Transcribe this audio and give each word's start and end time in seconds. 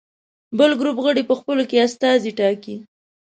بل 0.57 0.71
ګروپ 0.79 0.97
غړي 1.05 1.23
په 1.29 1.33
خپلو 1.39 1.63
کې 1.69 1.83
استازي 1.87 2.31
ټاکي. 2.39 2.75